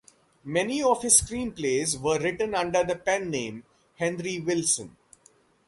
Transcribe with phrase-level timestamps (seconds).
[0.45, 3.63] Many of his screenplays were written under the pen name
[3.99, 4.97] Henry Wilson.